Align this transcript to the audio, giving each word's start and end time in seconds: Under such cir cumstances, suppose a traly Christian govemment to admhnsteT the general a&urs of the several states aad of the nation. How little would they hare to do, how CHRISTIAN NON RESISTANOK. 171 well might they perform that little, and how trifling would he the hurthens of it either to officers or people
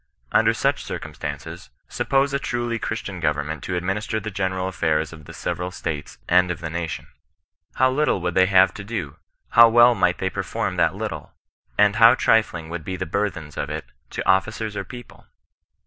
Under 0.31 0.51
such 0.51 0.83
cir 0.83 0.97
cumstances, 0.97 1.69
suppose 1.87 2.33
a 2.33 2.39
traly 2.39 2.81
Christian 2.81 3.21
govemment 3.21 3.61
to 3.61 3.79
admhnsteT 3.79 4.23
the 4.23 4.31
general 4.31 4.67
a&urs 4.69 5.13
of 5.13 5.25
the 5.25 5.31
several 5.33 5.69
states 5.69 6.17
aad 6.27 6.49
of 6.49 6.59
the 6.59 6.71
nation. 6.71 7.05
How 7.75 7.91
little 7.91 8.19
would 8.21 8.33
they 8.33 8.47
hare 8.47 8.65
to 8.65 8.83
do, 8.83 9.17
how 9.49 9.69
CHRISTIAN 9.69 9.73
NON 9.73 9.73
RESISTANOK. 9.73 9.73
171 9.75 9.75
well 9.75 9.95
might 9.95 10.17
they 10.17 10.29
perform 10.31 10.77
that 10.77 10.95
little, 10.95 11.33
and 11.77 11.95
how 11.97 12.15
trifling 12.15 12.69
would 12.69 12.87
he 12.87 12.95
the 12.95 13.05
hurthens 13.05 13.57
of 13.57 13.69
it 13.69 13.85
either 13.85 13.93
to 14.09 14.27
officers 14.27 14.75
or 14.75 14.83
people 14.83 15.27